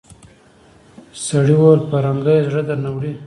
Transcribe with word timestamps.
سړي 1.25 1.53
وويل 1.57 1.81
پرنګۍ 1.89 2.37
زړه 2.47 2.61
درنه 2.67 2.89
وړی. 2.93 3.13